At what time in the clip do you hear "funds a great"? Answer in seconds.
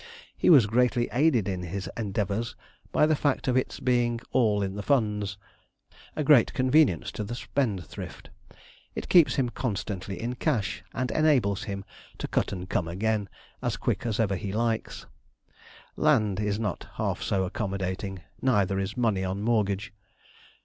4.81-6.55